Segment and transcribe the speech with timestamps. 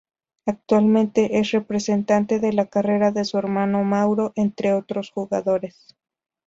[0.47, 5.95] Actualmente es representante de la carrera de su hermano Mauro, entre otros jugadores.